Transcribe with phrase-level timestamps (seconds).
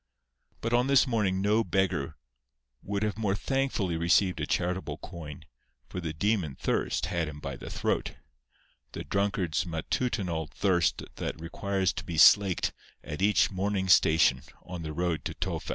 [0.61, 2.17] But on this morning no beggar
[2.81, 5.45] would have more thankfully received a charitable coin,
[5.89, 12.03] for the demon thirst had him by the throat—the drunkard's matutinal thirst that requires to
[12.03, 15.69] be slaked at each morning station on the road to Tophet.